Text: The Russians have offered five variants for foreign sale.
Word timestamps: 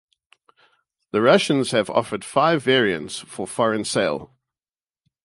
The 1.11 1.21
Russians 1.21 1.69
have 1.69 1.87
offered 1.87 2.25
five 2.25 2.63
variants 2.63 3.19
for 3.19 3.45
foreign 3.45 3.85
sale. 3.85 4.33